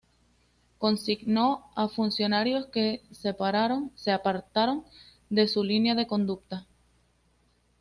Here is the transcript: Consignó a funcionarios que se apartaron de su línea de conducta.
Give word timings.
Consignó 0.79 1.69
a 1.75 1.87
funcionarios 1.87 2.65
que 2.73 3.03
se 3.11 3.29
apartaron 3.29 4.83
de 5.29 5.47
su 5.47 5.63
línea 5.63 5.93
de 5.93 6.07
conducta. 6.07 6.65